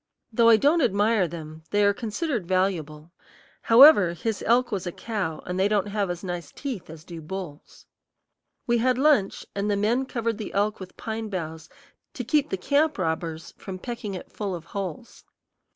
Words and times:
Though 0.33 0.49
I 0.49 0.57
don't 0.57 0.81
admire 0.81 1.27
them, 1.27 1.61
they 1.69 1.85
are 1.85 1.93
considered 1.93 2.47
valuable; 2.47 3.11
however, 3.61 4.13
his 4.13 4.41
elk 4.47 4.71
was 4.71 4.87
a 4.87 4.91
cow, 4.91 5.43
and 5.45 5.59
they 5.59 5.67
don't 5.67 5.89
have 5.89 6.09
as 6.09 6.23
nice 6.23 6.51
teeth 6.51 6.89
as 6.89 7.03
do 7.03 7.21
bulls. 7.21 7.85
We 8.65 8.79
had 8.79 8.97
lunch, 8.97 9.45
and 9.53 9.69
the 9.69 9.77
men 9.77 10.07
covered 10.07 10.39
the 10.39 10.53
elk 10.53 10.79
with 10.79 10.97
pine 10.97 11.29
boughs 11.29 11.69
to 12.15 12.23
keep 12.23 12.49
the 12.49 12.57
camp 12.57 12.97
robbers 12.97 13.53
from 13.59 13.77
pecking 13.77 14.15
it 14.15 14.31
full 14.31 14.55
of 14.55 14.65
holes. 14.65 15.23